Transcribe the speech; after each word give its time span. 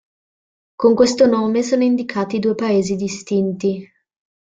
Con 0.77 0.95
questo 0.95 1.27
nome 1.27 1.61
sono 1.61 1.83
indicati 1.83 2.39
due 2.39 2.55
paesi 2.55 2.95
distinti. 2.95 3.87